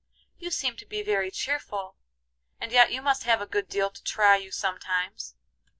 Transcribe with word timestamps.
You 0.39 0.49
seem 0.49 0.77
to 0.77 0.85
be 0.87 1.03
very 1.03 1.29
cheerful, 1.29 1.95
and 2.59 2.71
yet 2.71 2.91
you 2.91 3.03
must 3.03 3.25
have 3.25 3.39
a 3.39 3.45
good 3.45 3.69
deal 3.69 3.91
to 3.91 4.03
try 4.03 4.35
you 4.37 4.51
sometimes. 4.51 5.35